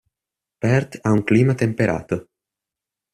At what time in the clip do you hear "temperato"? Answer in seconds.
1.53-2.17